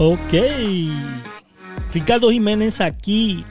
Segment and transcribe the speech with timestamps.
[0.00, 0.32] Ok.
[1.92, 3.44] Ricardo Jiménez aquí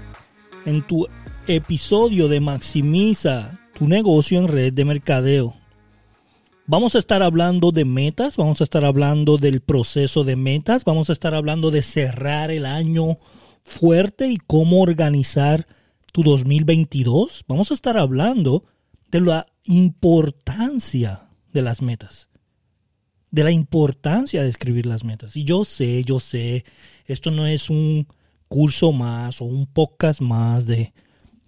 [0.66, 1.06] en tu
[1.46, 5.56] episodio de Maximiza tu negocio en red de mercadeo.
[6.66, 11.10] Vamos a estar hablando de metas, vamos a estar hablando del proceso de metas, vamos
[11.10, 13.18] a estar hablando de cerrar el año
[13.66, 15.68] fuerte y cómo organizar
[16.14, 17.44] tu 2022.
[17.50, 18.64] Vamos a estar hablando
[19.12, 22.27] de la importancia de las metas
[23.38, 25.38] de la importancia de escribir las metas.
[25.38, 26.66] Y yo sé, yo sé,
[27.06, 28.08] esto no es un
[28.48, 30.92] curso más o un podcast más de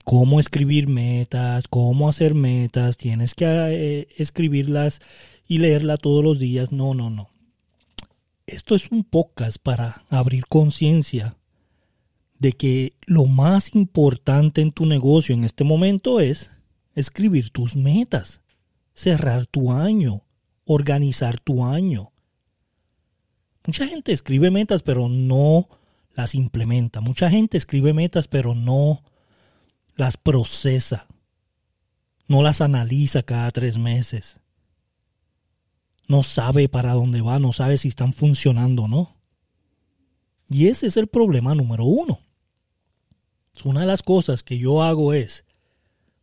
[0.03, 5.02] cómo escribir metas, cómo hacer metas, tienes que eh, escribirlas
[5.48, 6.71] y leerlas todos los días.
[6.71, 7.31] No, no, no.
[8.45, 11.37] Esto es un podcast para abrir conciencia
[12.37, 16.51] de que lo más importante en tu negocio en este momento es
[16.93, 18.41] escribir tus metas,
[18.93, 20.21] cerrar tu año,
[20.71, 22.12] organizar tu año.
[23.65, 25.67] Mucha gente escribe metas pero no
[26.13, 27.01] las implementa.
[27.01, 29.03] Mucha gente escribe metas pero no
[29.95, 31.07] las procesa.
[32.27, 34.37] No las analiza cada tres meses.
[36.07, 39.15] No sabe para dónde va, no sabe si están funcionando o no.
[40.49, 42.21] Y ese es el problema número uno.
[43.63, 45.45] Una de las cosas que yo hago es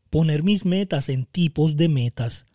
[0.08, 2.45] poner mis metas en tipos de metas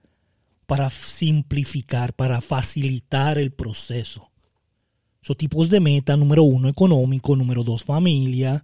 [0.71, 4.31] para simplificar, para facilitar el proceso.
[5.21, 8.63] Son tipos de meta, número uno, económico, número dos, familia,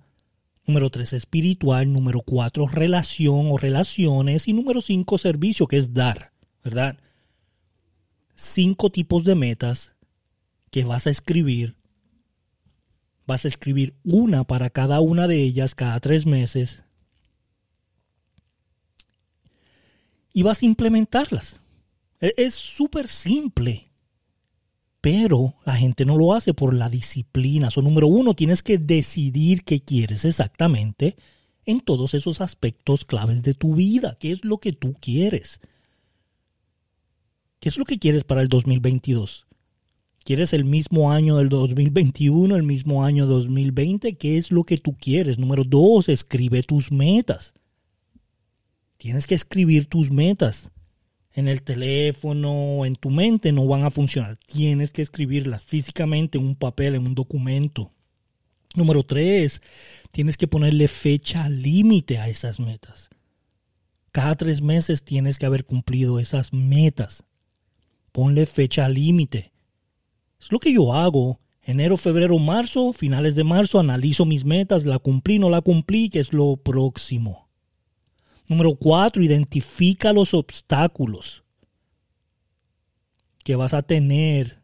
[0.66, 6.32] número tres, espiritual, número cuatro, relación o relaciones y número cinco, servicio, que es dar,
[6.64, 6.98] ¿verdad?
[8.36, 9.94] Cinco tipos de metas
[10.72, 11.76] que vas a escribir.
[13.26, 16.86] Vas a escribir una para cada una de ellas cada tres meses.
[20.32, 21.60] Y vas a implementarlas.
[22.22, 23.92] E-, es súper simple.
[25.02, 27.70] Pero la gente no lo hace por la disciplina.
[27.70, 31.16] So, número uno, tienes que decidir qué quieres exactamente
[31.66, 34.18] en todos esos aspectos claves de tu vida.
[34.20, 35.60] ¿Qué es lo que tú quieres?
[37.60, 39.46] ¿Qué es lo que quieres para el 2022?
[40.24, 44.18] ¿Quieres el mismo año del 2021, el mismo año 2020?
[44.18, 45.38] ¿Qué es lo que tú quieres?
[45.38, 47.54] Número dos, escribe tus metas.
[48.98, 50.72] Tienes que escribir tus metas
[51.38, 54.40] en el teléfono, en tu mente, no van a funcionar.
[54.48, 57.92] Tienes que escribirlas físicamente en un papel, en un documento.
[58.76, 59.62] Número tres,
[60.10, 63.12] tienes que ponerle fecha límite a esas metas.
[64.12, 67.24] Cada tres meses tienes que haber cumplido esas metas.
[68.12, 69.52] Ponle fecha límite.
[70.42, 71.40] Es lo que yo hago.
[71.62, 76.20] Enero, febrero, marzo, finales de marzo, analizo mis metas, la cumplí, no la cumplí, que
[76.20, 77.47] es lo próximo.
[78.48, 81.44] Número cuatro, identifica los obstáculos
[83.44, 84.60] que vas a tener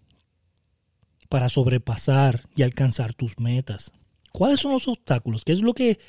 [1.30, 3.92] para sobrepasar y alcanzar tus metas.
[4.32, 5.44] ¿Cuáles son los obstáculos?
[5.44, 6.00] ¿Qué es lo que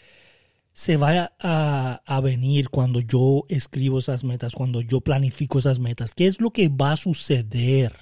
[0.72, 6.14] se va a, a, venir cuando yo escribo esas metas, cuando yo planifico esas metas?
[6.14, 7.94] ¿Qué es lo que va a suceder?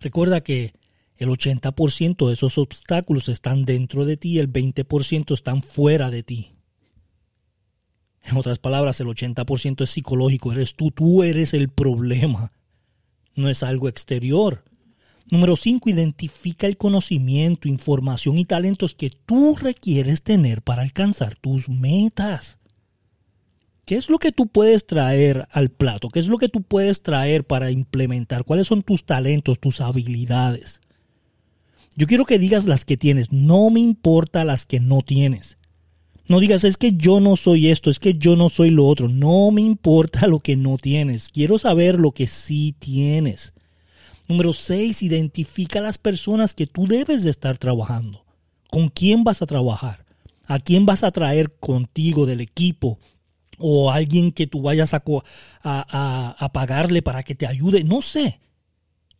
[0.00, 0.74] Recuerda que
[1.16, 6.52] el 80% de esos obstáculos están dentro de ti, el 20% están fuera de ti.
[8.24, 12.52] En otras palabras, el 80% es psicológico, eres tú, tú eres el problema,
[13.34, 14.64] no es algo exterior.
[15.30, 21.68] Número 5, identifica el conocimiento, información y talentos que tú requieres tener para alcanzar tus
[21.68, 22.58] metas.
[23.84, 26.08] ¿Qué es lo que tú puedes traer al plato?
[26.08, 28.44] ¿Qué es lo que tú puedes traer para implementar?
[28.44, 30.80] ¿Cuáles son tus talentos, tus habilidades?
[31.96, 35.58] Yo quiero que digas las que tienes, no me importa las que no tienes.
[36.32, 39.06] No digas, es que yo no soy esto, es que yo no soy lo otro.
[39.06, 41.28] No me importa lo que no tienes.
[41.28, 43.52] Quiero saber lo que sí tienes.
[44.28, 45.02] Número 6.
[45.02, 48.24] Identifica las personas que tú debes de estar trabajando.
[48.70, 50.06] ¿Con quién vas a trabajar?
[50.46, 52.98] ¿A quién vas a traer contigo del equipo?
[53.58, 55.02] ¿O alguien que tú vayas a,
[55.62, 57.84] a, a pagarle para que te ayude?
[57.84, 58.40] No sé.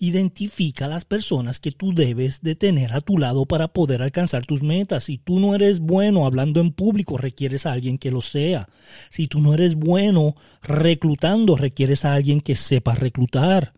[0.04, 4.60] Identifica las personas que tú debes de tener a tu lado para poder alcanzar tus
[4.60, 5.04] metas.
[5.04, 8.69] Si tú no eres bueno hablando en público, requieres a alguien que lo sea.
[9.10, 13.75] Si tú no eres bueno reclutando, requieres a alguien que sepa reclutar.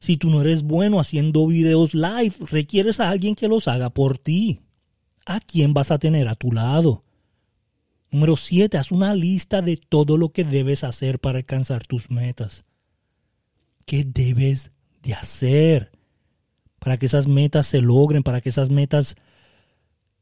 [0.00, 4.18] Si tú no eres bueno haciendo videos live, requieres a alguien que los haga por
[4.18, 4.62] ti.
[5.26, 7.04] ¿A quién vas a tener a tu lado?
[8.10, 8.78] Número 7.
[8.78, 12.64] Haz una lista de todo lo que debes hacer para alcanzar tus metas.
[13.86, 14.71] ¿Qué debes
[15.02, 15.92] de hacer
[16.78, 19.16] para que esas metas se logren, para que esas metas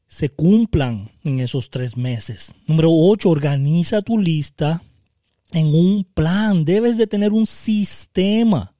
[0.07, 2.53] se cumplan en esos tres meses.
[2.67, 4.83] Número 8, organiza tu lista
[5.51, 6.65] en un plan.
[6.65, 8.75] Debes de tener un sistema.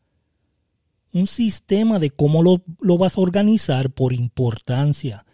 [1.14, 5.26] un sistema de cómo lo, lo, vas a organizar por importancia.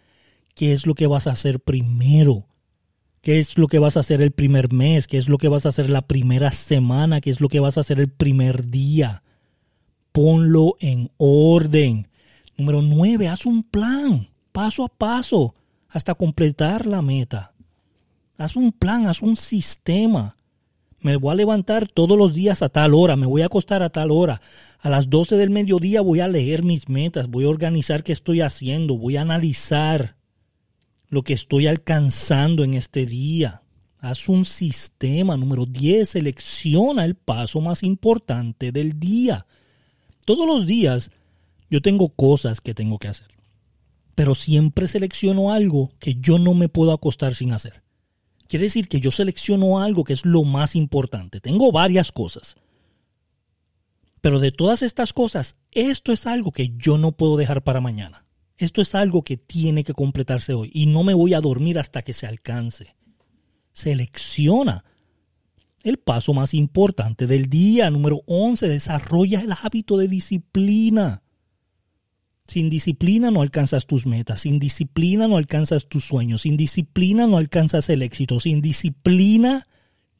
[0.54, 2.46] ¿Qué es lo que vas a hacer primero?
[3.20, 5.06] ¿Qué es lo que vas a hacer el primer mes?
[5.06, 7.20] ¿Qué es lo que vas a hacer la primera semana?
[7.20, 9.22] ¿Qué es lo que vas a hacer el primer día?
[10.12, 12.08] Ponlo en orden.
[12.56, 15.54] Número nueve, haz un plan, paso a paso,
[15.88, 17.52] hasta completar la meta.
[18.36, 20.36] Haz un plan, haz un sistema.
[21.00, 23.90] Me voy a levantar todos los días a tal hora, me voy a acostar a
[23.90, 24.40] tal hora.
[24.80, 28.40] A las 12 del mediodía voy a leer mis metas, voy a organizar qué estoy
[28.40, 30.16] haciendo, voy a analizar
[31.08, 33.62] lo que estoy alcanzando en este día.
[34.00, 35.36] Haz un sistema.
[35.36, 36.08] Número 10.
[36.08, 39.46] Selecciona el paso más importante del día.
[40.28, 41.10] Todos los días
[41.70, 43.28] yo tengo cosas que tengo que hacer.
[44.14, 47.82] Pero siempre selecciono algo que yo no me puedo acostar sin hacer.
[48.46, 51.40] Quiere decir que yo selecciono algo que es lo más importante.
[51.40, 52.56] Tengo varias cosas.
[54.20, 58.26] Pero de todas estas cosas, esto es algo que yo no puedo dejar para mañana.
[58.58, 62.02] Esto es algo que tiene que completarse hoy y no me voy a dormir hasta
[62.02, 62.96] que se alcance.
[63.72, 64.84] Selecciona
[65.82, 67.90] el paso más importante del día.
[67.90, 68.68] Número 11.
[68.68, 71.22] Desarrolla el hábito de disciplina.
[72.46, 77.36] Sin disciplina no alcanzas tus metas, sin disciplina no alcanzas tus sueños, sin disciplina no
[77.36, 79.66] alcanzas el éxito, sin disciplina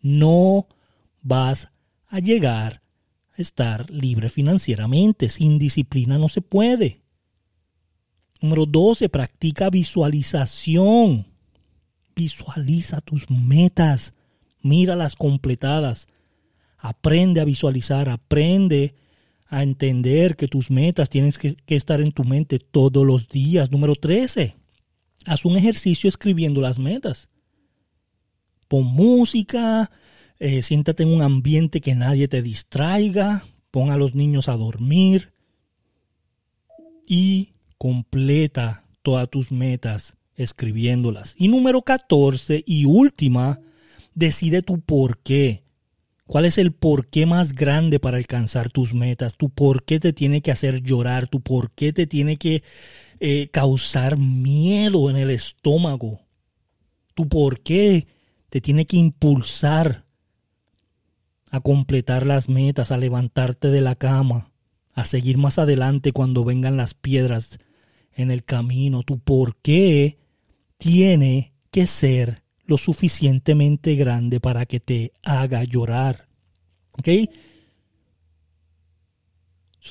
[0.03, 0.69] no
[1.23, 1.71] vas
[2.07, 2.83] a llegar
[3.37, 7.01] a estar libre financieramente, sin disciplina no se puede.
[8.43, 11.27] Número 12, practica visualización.
[12.15, 14.13] Visualiza tus metas,
[14.69, 16.09] míralas completadas.
[16.79, 18.95] Aprende a visualizar, aprende
[19.47, 23.71] a entender que tus metas tienen que, estar en tu mente todos los días.
[23.71, 24.57] Número 13,
[25.25, 27.29] haz un ejercicio escribiendo las metas.
[28.69, 29.91] Pon música,
[30.39, 35.33] eh, siéntate en un ambiente que nadie te distraiga, pon a los niños a dormir
[37.07, 41.35] y completa todas tus metas escribiéndolas.
[41.39, 43.61] Y número 14 y última,
[44.19, 45.63] decide tu por qué.
[46.27, 49.37] ¿Cuál es el por qué más grande para alcanzar tus metas?
[49.37, 52.63] Tu por qué te tiene que hacer llorar, tu por qué te tiene que
[53.21, 56.21] eh, causar miedo en el estómago,
[57.15, 58.07] tu por qué
[58.51, 60.05] te tiene que impulsar
[61.51, 64.51] a completar las metas, a levantarte de la cama,
[64.93, 67.59] a seguir más adelante cuando vengan las piedras
[68.13, 70.19] en el camino, tu por qué
[70.77, 76.29] tiene que ser lo suficientemente grande para que te haga llorar.
[76.99, 77.09] ¿Ok?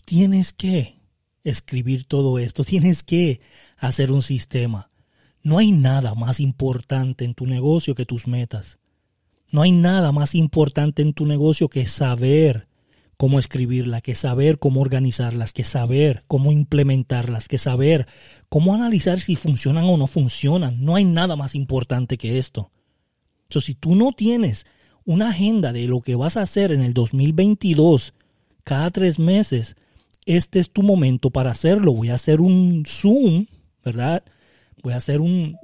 [0.05, 0.99] Tienes que
[1.43, 3.41] escribir todo esto, tienes que
[3.77, 4.91] hacer un sistema.
[5.41, 8.77] No hay nada más importante en tu negocio que tus metas.
[9.51, 12.67] No hay nada más importante en tu negocio que saber
[13.17, 18.07] cómo escribirla, que saber cómo organizarlas, que saber cómo implementarlas, que saber
[18.47, 20.85] cómo analizar si funcionan o no funcionan.
[20.85, 22.71] No hay nada más importante que esto.
[23.43, 24.65] Entonces, si tú no tienes
[25.03, 28.13] una agenda de lo que vas a hacer en el 2022
[28.63, 29.75] cada tres meses,
[30.25, 31.93] este es tu momento para hacerlo.
[31.93, 33.47] Voy a hacer un Zoom,
[33.83, 34.23] ¿verdad?
[34.83, 35.57] Voy a hacer un,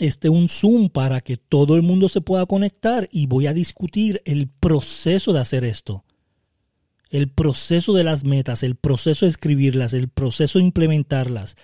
[0.00, 4.22] este, un Zoom para que todo el mundo se pueda conectar y voy a discutir
[4.24, 6.05] el proceso de hacer esto
[7.10, 11.56] el proceso de las metas, el proceso de escribirlas, el proceso de implementarlas.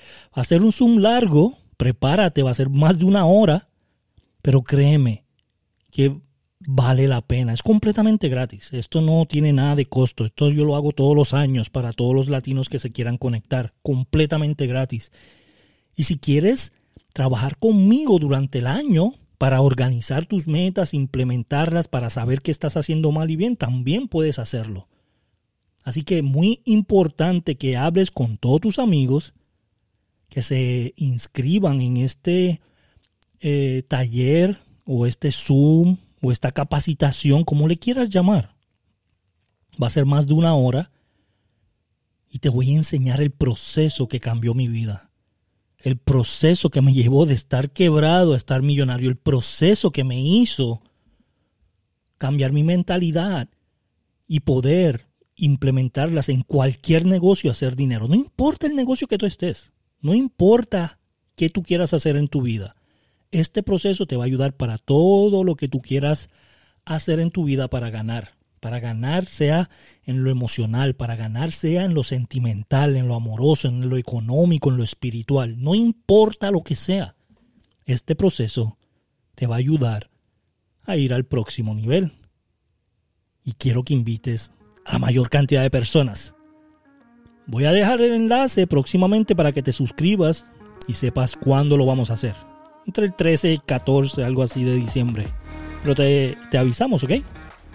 [0.45, 3.69] Ser un Zoom largo, prepárate, va a ser más de una hora,
[4.41, 5.25] pero créeme
[5.91, 6.17] que
[6.61, 7.53] vale la pena.
[7.53, 8.73] Es completamente gratis.
[8.73, 10.25] Esto no tiene nada de costo.
[10.25, 13.75] Esto yo lo hago todos los años para todos los latinos que se quieran conectar.
[13.83, 15.11] Completamente gratis.
[15.97, 16.73] Y si quieres
[17.13, 23.11] trabajar conmigo durante el año para organizar tus metas, implementarlas, para saber qué estás haciendo
[23.11, 24.89] mal y bien, también puedes hacerlo.
[25.83, 29.35] Así que muy importante que hables con todos tus amigos,
[30.29, 32.61] que se inscriban en este
[33.41, 38.55] eh, taller o este Zoom o esta capacitación, como le quieras llamar.
[39.83, 40.91] Va a ser más de una hora
[42.31, 45.11] y te voy a enseñar el proceso que cambió mi vida.
[45.79, 49.11] El proceso que me llevó de estar quebrado a estar millonario.
[49.11, 50.81] El proceso que me hizo
[52.17, 53.49] cambiar mi mentalidad
[54.29, 55.12] y poder
[55.43, 58.07] implementarlas en cualquier negocio, hacer dinero.
[58.07, 61.01] No importa el negocio que tú estés, no importa
[61.35, 62.77] qué tú quieras hacer en tu vida.
[63.33, 66.31] Este proceso te va a ayudar para todo lo que tú quieras
[66.85, 68.37] hacer en tu vida para ganar.
[68.61, 69.69] Para ganar sea
[70.05, 74.71] en lo emocional, para ganar sea en lo sentimental, en lo amoroso, en lo económico,
[74.71, 75.61] en lo espiritual.
[75.61, 77.17] No importa lo que sea.
[77.85, 78.79] Este proceso
[79.35, 80.09] te va a ayudar
[80.85, 82.13] a ir al próximo nivel.
[83.45, 84.53] Y quiero que invites
[84.85, 86.35] a la mayor cantidad de personas
[87.47, 90.47] Voy a dejar el enlace próximamente para que te suscribas
[90.87, 92.35] y sepas cuándo lo vamos a hacer.
[92.87, 95.27] Entre el 13 y 14, algo así de diciembre.
[95.83, 97.11] Pero te, te avisamos, ¿ok?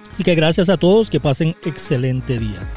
[0.10, 2.68] Así que gracias a todos, que pasen excelente día.